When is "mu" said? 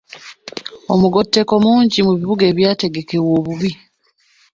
2.07-2.13